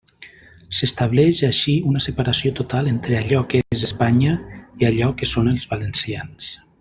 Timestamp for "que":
3.53-3.61, 5.21-5.33